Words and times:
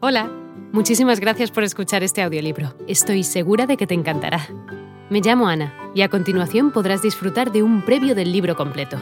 Hola, 0.00 0.30
muchísimas 0.70 1.18
gracias 1.18 1.50
por 1.50 1.64
escuchar 1.64 2.04
este 2.04 2.22
audiolibro. 2.22 2.72
Estoy 2.86 3.24
segura 3.24 3.66
de 3.66 3.76
que 3.76 3.88
te 3.88 3.94
encantará. 3.94 4.46
Me 5.10 5.20
llamo 5.20 5.48
Ana 5.48 5.74
y 5.92 6.02
a 6.02 6.08
continuación 6.08 6.70
podrás 6.70 7.02
disfrutar 7.02 7.50
de 7.50 7.64
un 7.64 7.84
previo 7.84 8.14
del 8.14 8.30
libro 8.30 8.54
completo. 8.54 8.96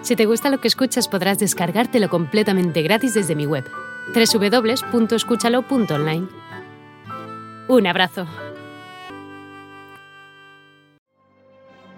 Si 0.00 0.16
te 0.16 0.24
gusta 0.24 0.48
lo 0.48 0.58
que 0.58 0.68
escuchas 0.68 1.06
podrás 1.06 1.38
descargártelo 1.38 2.08
completamente 2.08 2.80
gratis 2.80 3.12
desde 3.12 3.34
mi 3.34 3.44
web, 3.44 3.66
www.escúchalo.online. 4.14 6.28
Un 7.68 7.86
abrazo. 7.86 8.26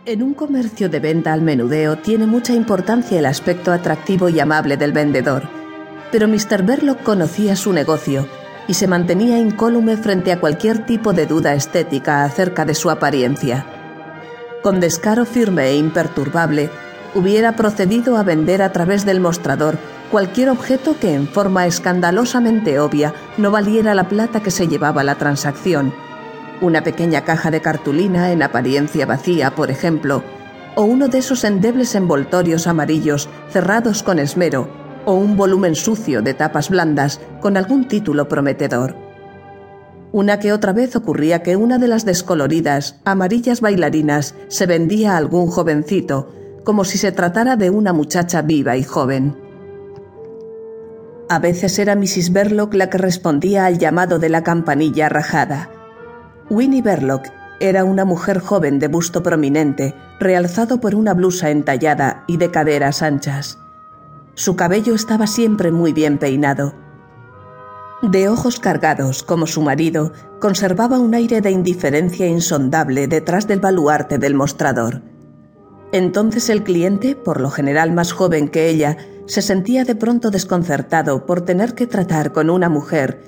En 0.06 0.24
un 0.24 0.34
comercio 0.34 0.88
de 0.88 0.98
venta 0.98 1.32
al 1.32 1.42
menudeo 1.42 1.98
tiene 1.98 2.26
mucha 2.26 2.52
importancia 2.52 3.16
el 3.16 3.26
aspecto 3.26 3.70
atractivo 3.70 4.28
y 4.28 4.40
amable 4.40 4.76
del 4.76 4.90
vendedor 4.90 5.57
pero 6.10 6.28
Mr. 6.28 6.62
Berlock 6.62 7.02
conocía 7.02 7.56
su 7.56 7.72
negocio 7.72 8.26
y 8.66 8.74
se 8.74 8.86
mantenía 8.86 9.38
incólume 9.38 9.96
frente 9.96 10.30
a 10.32 10.40
cualquier 10.40 10.84
tipo 10.84 11.12
de 11.12 11.26
duda 11.26 11.54
estética 11.54 12.24
acerca 12.24 12.64
de 12.64 12.74
su 12.74 12.90
apariencia. 12.90 13.66
Con 14.62 14.80
descaro 14.80 15.24
firme 15.24 15.68
e 15.68 15.76
imperturbable, 15.76 16.70
hubiera 17.14 17.56
procedido 17.56 18.16
a 18.16 18.22
vender 18.22 18.60
a 18.62 18.72
través 18.72 19.06
del 19.06 19.20
mostrador 19.20 19.78
cualquier 20.10 20.50
objeto 20.50 20.96
que 21.00 21.14
en 21.14 21.26
forma 21.26 21.66
escandalosamente 21.66 22.78
obvia 22.78 23.14
no 23.36 23.50
valiera 23.50 23.94
la 23.94 24.08
plata 24.08 24.40
que 24.40 24.50
se 24.50 24.68
llevaba 24.68 25.04
la 25.04 25.14
transacción. 25.14 25.94
Una 26.60 26.82
pequeña 26.82 27.22
caja 27.22 27.50
de 27.50 27.60
cartulina 27.60 28.32
en 28.32 28.42
apariencia 28.42 29.06
vacía, 29.06 29.54
por 29.54 29.70
ejemplo, 29.70 30.22
o 30.74 30.82
uno 30.82 31.08
de 31.08 31.18
esos 31.18 31.44
endebles 31.44 31.94
envoltorios 31.94 32.66
amarillos 32.66 33.28
cerrados 33.50 34.02
con 34.02 34.18
esmero 34.18 34.87
o 35.08 35.14
un 35.14 35.38
volumen 35.38 35.74
sucio 35.74 36.20
de 36.20 36.34
tapas 36.34 36.68
blandas 36.68 37.18
con 37.40 37.56
algún 37.56 37.88
título 37.88 38.28
prometedor. 38.28 38.94
Una 40.12 40.38
que 40.38 40.52
otra 40.52 40.74
vez 40.74 40.96
ocurría 40.96 41.42
que 41.42 41.56
una 41.56 41.78
de 41.78 41.88
las 41.88 42.04
descoloridas, 42.04 43.00
amarillas 43.06 43.62
bailarinas 43.62 44.34
se 44.48 44.66
vendía 44.66 45.14
a 45.14 45.16
algún 45.16 45.46
jovencito, 45.46 46.30
como 46.62 46.84
si 46.84 46.98
se 46.98 47.10
tratara 47.10 47.56
de 47.56 47.70
una 47.70 47.94
muchacha 47.94 48.42
viva 48.42 48.76
y 48.76 48.82
joven. 48.82 49.34
A 51.30 51.38
veces 51.38 51.78
era 51.78 51.96
Mrs. 51.96 52.30
Berlock 52.30 52.74
la 52.74 52.90
que 52.90 52.98
respondía 52.98 53.64
al 53.64 53.78
llamado 53.78 54.18
de 54.18 54.28
la 54.28 54.42
campanilla 54.42 55.08
rajada. 55.08 55.70
Winnie 56.50 56.82
Berlock 56.82 57.28
era 57.60 57.84
una 57.84 58.04
mujer 58.04 58.40
joven 58.40 58.78
de 58.78 58.88
busto 58.88 59.22
prominente, 59.22 59.94
realzado 60.20 60.82
por 60.82 60.94
una 60.94 61.14
blusa 61.14 61.48
entallada 61.48 62.24
y 62.26 62.36
de 62.36 62.50
caderas 62.50 63.00
anchas. 63.00 63.58
Su 64.38 64.54
cabello 64.54 64.94
estaba 64.94 65.26
siempre 65.26 65.72
muy 65.72 65.92
bien 65.92 66.16
peinado. 66.16 66.72
De 68.02 68.28
ojos 68.28 68.60
cargados, 68.60 69.24
como 69.24 69.48
su 69.48 69.62
marido, 69.62 70.12
conservaba 70.40 71.00
un 71.00 71.12
aire 71.14 71.40
de 71.40 71.50
indiferencia 71.50 72.28
insondable 72.28 73.08
detrás 73.08 73.48
del 73.48 73.58
baluarte 73.58 74.16
del 74.16 74.36
mostrador. 74.36 75.02
Entonces 75.90 76.50
el 76.50 76.62
cliente, 76.62 77.16
por 77.16 77.40
lo 77.40 77.50
general 77.50 77.90
más 77.90 78.12
joven 78.12 78.48
que 78.48 78.68
ella, 78.68 78.96
se 79.26 79.42
sentía 79.42 79.82
de 79.84 79.96
pronto 79.96 80.30
desconcertado 80.30 81.26
por 81.26 81.40
tener 81.40 81.74
que 81.74 81.88
tratar 81.88 82.30
con 82.30 82.48
una 82.48 82.68
mujer. 82.68 83.24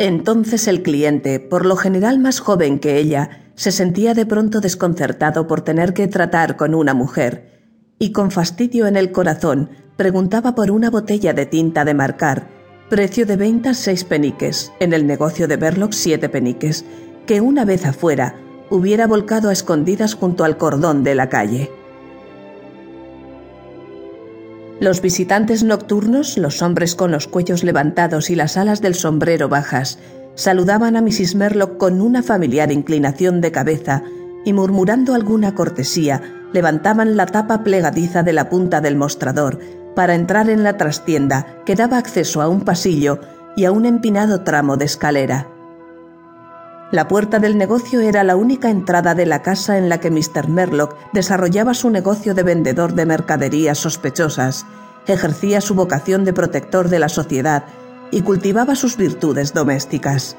Entonces 0.00 0.66
el 0.66 0.82
cliente, 0.82 1.38
por 1.38 1.64
lo 1.64 1.76
general 1.76 2.18
más 2.18 2.40
joven 2.40 2.80
que 2.80 2.98
ella, 2.98 3.52
se 3.54 3.70
sentía 3.70 4.14
de 4.14 4.26
pronto 4.26 4.60
desconcertado 4.60 5.46
por 5.46 5.60
tener 5.60 5.94
que 5.94 6.08
tratar 6.08 6.56
con 6.56 6.74
una 6.74 6.92
mujer, 6.92 7.52
y 8.00 8.10
con 8.10 8.32
fastidio 8.32 8.88
en 8.88 8.96
el 8.96 9.12
corazón 9.12 9.70
preguntaba 10.02 10.56
por 10.56 10.72
una 10.72 10.90
botella 10.90 11.32
de 11.32 11.46
tinta 11.46 11.84
de 11.84 11.94
marcar, 11.94 12.48
precio 12.90 13.24
de 13.24 13.36
venta 13.36 13.72
seis 13.72 14.02
peniques, 14.02 14.72
en 14.80 14.92
el 14.92 15.06
negocio 15.06 15.46
de 15.46 15.56
Berlock 15.56 15.92
siete 15.92 16.28
peniques, 16.28 16.84
que 17.24 17.40
una 17.40 17.64
vez 17.64 17.86
afuera 17.86 18.34
hubiera 18.68 19.06
volcado 19.06 19.48
a 19.48 19.52
escondidas 19.52 20.14
junto 20.14 20.42
al 20.42 20.56
cordón 20.56 21.04
de 21.04 21.14
la 21.14 21.28
calle. 21.28 21.70
Los 24.80 25.00
visitantes 25.00 25.62
nocturnos, 25.62 26.36
los 26.36 26.62
hombres 26.62 26.96
con 26.96 27.12
los 27.12 27.28
cuellos 27.28 27.62
levantados 27.62 28.28
y 28.28 28.34
las 28.34 28.56
alas 28.56 28.82
del 28.82 28.96
sombrero 28.96 29.48
bajas, 29.48 30.00
saludaban 30.34 30.96
a 30.96 31.00
Mrs. 31.00 31.36
Merlock 31.36 31.76
con 31.76 32.00
una 32.00 32.24
familiar 32.24 32.72
inclinación 32.72 33.40
de 33.40 33.52
cabeza 33.52 34.02
y 34.44 34.52
murmurando 34.52 35.14
alguna 35.14 35.54
cortesía, 35.54 36.22
levantaban 36.52 37.16
la 37.16 37.26
tapa 37.26 37.62
plegadiza 37.62 38.24
de 38.24 38.32
la 38.32 38.48
punta 38.50 38.80
del 38.80 38.96
mostrador 38.96 39.60
para 39.94 40.14
entrar 40.14 40.48
en 40.50 40.62
la 40.62 40.76
trastienda 40.76 41.46
que 41.64 41.74
daba 41.74 41.98
acceso 41.98 42.42
a 42.42 42.48
un 42.48 42.62
pasillo 42.62 43.20
y 43.56 43.64
a 43.64 43.72
un 43.72 43.86
empinado 43.86 44.42
tramo 44.42 44.76
de 44.76 44.86
escalera. 44.86 45.48
La 46.90 47.08
puerta 47.08 47.38
del 47.38 47.56
negocio 47.56 48.00
era 48.00 48.22
la 48.22 48.36
única 48.36 48.68
entrada 48.68 49.14
de 49.14 49.24
la 49.24 49.40
casa 49.40 49.78
en 49.78 49.88
la 49.88 49.98
que 49.98 50.10
Mr. 50.10 50.48
Merlock 50.48 50.94
desarrollaba 51.12 51.72
su 51.72 51.88
negocio 51.88 52.34
de 52.34 52.42
vendedor 52.42 52.92
de 52.92 53.06
mercaderías 53.06 53.78
sospechosas, 53.78 54.66
ejercía 55.06 55.62
su 55.62 55.74
vocación 55.74 56.24
de 56.24 56.34
protector 56.34 56.90
de 56.90 56.98
la 56.98 57.08
sociedad 57.08 57.64
y 58.10 58.20
cultivaba 58.20 58.74
sus 58.74 58.98
virtudes 58.98 59.54
domésticas. 59.54 60.36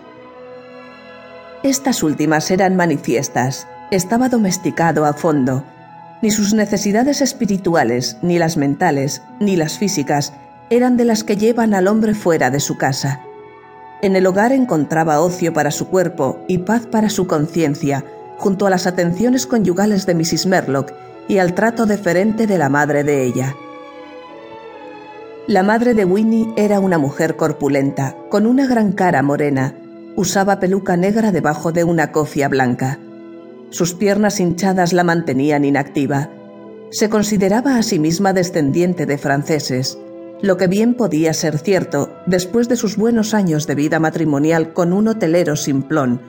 Estas 1.63 2.03
últimas 2.03 2.51
eran 2.51 2.75
manifiestas, 2.75 3.67
estaba 3.89 4.29
domesticado 4.29 5.05
a 5.05 5.13
fondo, 5.13 5.63
ni 6.23 6.31
sus 6.31 6.53
necesidades 6.53 7.19
espirituales, 7.19 8.15
ni 8.21 8.39
las 8.39 8.55
mentales, 8.55 9.21
ni 9.41 9.57
las 9.57 9.77
físicas 9.77 10.31
eran 10.69 10.95
de 10.95 11.03
las 11.03 11.25
que 11.25 11.35
llevan 11.35 11.73
al 11.73 11.85
hombre 11.89 12.13
fuera 12.13 12.49
de 12.49 12.61
su 12.61 12.77
casa. 12.77 13.19
En 14.01 14.15
el 14.15 14.25
hogar 14.25 14.53
encontraba 14.53 15.19
ocio 15.19 15.51
para 15.51 15.69
su 15.69 15.89
cuerpo 15.89 16.39
y 16.47 16.59
paz 16.59 16.87
para 16.87 17.09
su 17.09 17.27
conciencia, 17.27 18.05
junto 18.37 18.65
a 18.65 18.69
las 18.69 18.87
atenciones 18.87 19.45
conyugales 19.45 20.05
de 20.05 20.15
Mrs. 20.15 20.45
Merlock 20.45 20.93
y 21.27 21.39
al 21.39 21.53
trato 21.55 21.85
deferente 21.85 22.47
de 22.47 22.57
la 22.57 22.69
madre 22.69 23.03
de 23.03 23.25
ella. 23.25 23.57
La 25.45 25.61
madre 25.61 25.93
de 25.93 26.05
Winnie 26.05 26.53
era 26.55 26.79
una 26.79 26.99
mujer 26.99 27.35
corpulenta, 27.35 28.15
con 28.29 28.45
una 28.45 28.65
gran 28.65 28.93
cara 28.93 29.21
morena. 29.23 29.75
Usaba 30.15 30.61
peluca 30.61 30.95
negra 30.95 31.33
debajo 31.33 31.73
de 31.73 31.83
una 31.83 32.13
cofia 32.13 32.47
blanca. 32.47 32.97
Sus 33.73 33.95
piernas 33.95 34.39
hinchadas 34.39 34.93
la 34.93 35.03
mantenían 35.03 35.65
inactiva. 35.65 36.29
Se 36.91 37.09
consideraba 37.09 37.77
a 37.77 37.81
sí 37.81 37.97
misma 37.97 38.31
descendiente 38.31 39.07
de 39.07 39.17
franceses, 39.17 39.97
lo 40.43 40.57
que 40.57 40.67
bien 40.67 40.93
podía 40.93 41.33
ser 41.33 41.57
cierto 41.57 42.13
después 42.27 42.69
de 42.69 42.75
sus 42.75 42.97
buenos 42.97 43.33
años 43.33 43.65
de 43.65 43.73
vida 43.73 43.99
matrimonial 43.99 44.73
con 44.73 44.93
un 44.93 45.07
hotelero 45.07 45.55
simplón, 45.55 46.21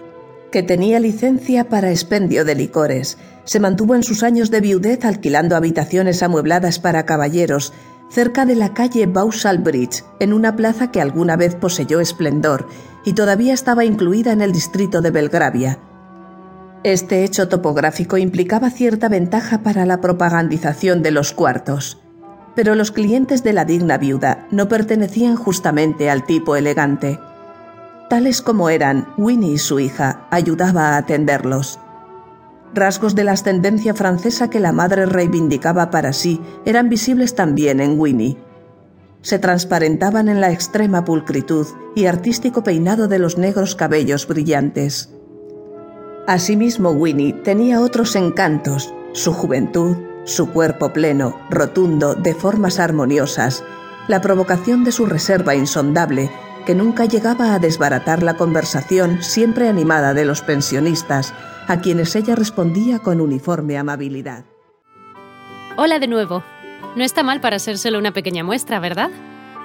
que 0.51 0.63
tenía 0.63 0.99
licencia 1.01 1.69
para 1.69 1.91
expendio 1.91 2.47
de 2.47 2.55
licores. 2.55 3.19
Se 3.45 3.61
mantuvo 3.61 3.95
en 3.95 4.05
sus 4.05 4.23
años 4.23 4.51
de 4.51 4.63
viudez 4.63 5.05
alquilando 5.05 5.55
habitaciones 5.55 6.23
amuebladas 6.23 6.79
para 6.79 7.05
caballeros 7.05 7.75
cerca 8.09 8.47
de 8.47 8.55
la 8.55 8.73
calle 8.73 9.05
Bausal 9.05 9.59
Bridge, 9.59 10.03
en 10.19 10.33
una 10.33 10.57
plaza 10.57 10.91
que 10.91 11.03
alguna 11.03 11.37
vez 11.37 11.57
poseyó 11.57 12.01
esplendor 12.01 12.69
y 13.05 13.13
todavía 13.13 13.53
estaba 13.53 13.85
incluida 13.85 14.33
en 14.33 14.41
el 14.41 14.53
distrito 14.53 15.03
de 15.03 15.11
Belgravia. 15.11 15.79
Este 16.85 17.25
hecho 17.25 17.49
topográfico 17.49 18.19
implicaba 18.19 18.69
cierta 18.69 19.09
ventaja 19.09 19.63
para 19.63 19.87
la 19.87 20.03
propagandización 20.03 21.03
de 21.03 21.13
los 21.13 21.33
cuartos, 21.33 22.03
pero 22.55 22.75
los 22.75 22.93
clientes 22.93 23.43
de 23.43 23.55
la 23.55 23.65
digna 23.65 23.97
viuda 23.97 24.47
no 24.51 24.69
pertenecían 24.69 25.35
justamente 25.35 26.11
al 26.11 26.27
tipo 26.27 26.57
elegante. 26.57 27.19
Tales 28.11 28.43
como 28.43 28.69
eran, 28.69 29.09
Winnie 29.17 29.55
y 29.55 29.59
su 29.59 29.81
hija 29.81 30.29
ayudaba 30.31 30.91
a 30.91 30.97
atenderlos. 30.99 31.81
Rasgos 32.75 33.15
de 33.15 33.25
la 33.25 33.33
ascendencia 33.33 33.95
francesa 33.95 34.51
que 34.51 34.61
la 34.61 34.73
madre 34.73 35.07
reivindicaba 35.07 35.89
para 35.91 36.13
sí 36.13 36.39
eran 36.67 36.91
visibles 36.91 37.35
también 37.35 37.81
en 37.81 37.99
Winnie. 37.99 38.37
Se 39.23 39.39
transparentaban 39.39 40.29
en 40.29 40.43
la 40.43 40.53
extrema 40.53 41.07
pulcritud 41.07 41.67
y 41.97 42.05
artístico 42.05 42.63
peinado 42.63 43.09
de 43.09 43.21
los 43.21 43.39
negros 43.39 43.75
cabellos 43.75 44.29
brillantes. 44.29 45.14
Asimismo, 46.27 46.91
Winnie 46.91 47.35
tenía 47.35 47.81
otros 47.81 48.17
encantos, 48.17 48.95
su 49.13 49.35
juventud, 49.35 49.97
su 50.25 50.51
cuerpo 50.51 50.91
pleno, 50.91 51.39
rotundo, 51.51 52.15
de 52.15 52.35
formas 52.35 52.79
armoniosas, 52.79 53.63
la 54.09 54.23
provocación 54.23 54.85
de 54.85 54.93
su 54.93 55.05
reserva 55.05 55.55
insondable, 55.55 56.31
que 56.65 56.75
nunca 56.75 57.05
llegaba 57.05 57.53
a 57.53 57.59
desbaratar 57.59 58.23
la 58.23 58.39
conversación 58.39 59.23
siempre 59.23 59.69
animada 59.69 60.15
de 60.15 60.25
los 60.25 60.41
pensionistas, 60.41 61.35
a 61.69 61.81
quienes 61.81 62.17
ella 62.17 62.35
respondía 62.35 63.01
con 63.01 63.21
uniforme 63.21 63.77
amabilidad. 63.77 64.47
Hola 65.77 65.99
de 65.99 66.07
nuevo. 66.07 66.43
No 66.97 67.05
está 67.05 67.23
mal 67.23 67.43
para 67.43 67.59
ser 67.59 67.77
solo 67.77 67.99
una 67.99 68.13
pequeña 68.13 68.45
muestra, 68.45 68.81
¿verdad? 68.81 69.11